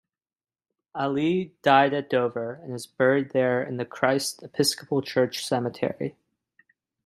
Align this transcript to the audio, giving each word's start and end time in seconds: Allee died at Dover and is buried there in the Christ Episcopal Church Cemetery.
Allee 0.95 1.53
died 1.61 1.93
at 1.93 2.09
Dover 2.09 2.53
and 2.63 2.73
is 2.73 2.87
buried 2.87 3.33
there 3.33 3.61
in 3.61 3.77
the 3.77 3.85
Christ 3.85 4.41
Episcopal 4.41 5.03
Church 5.03 5.45
Cemetery. 5.45 6.15